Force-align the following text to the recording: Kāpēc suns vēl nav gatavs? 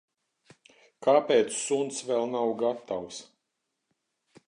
Kāpēc 1.07 1.53
suns 1.59 2.01
vēl 2.09 2.27
nav 2.35 2.57
gatavs? 2.65 3.25